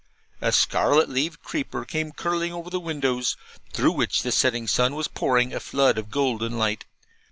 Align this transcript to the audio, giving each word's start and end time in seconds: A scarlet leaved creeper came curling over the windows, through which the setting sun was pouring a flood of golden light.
A 0.41 0.51
scarlet 0.51 1.09
leaved 1.09 1.43
creeper 1.43 1.85
came 1.85 2.11
curling 2.11 2.51
over 2.51 2.71
the 2.71 2.79
windows, 2.79 3.37
through 3.71 3.91
which 3.91 4.23
the 4.23 4.31
setting 4.31 4.65
sun 4.67 4.95
was 4.95 5.07
pouring 5.07 5.53
a 5.53 5.59
flood 5.59 5.99
of 5.99 6.09
golden 6.09 6.57
light. 6.57 6.85